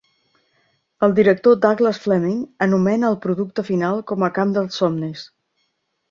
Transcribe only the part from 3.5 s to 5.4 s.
final com a camp dels somnis.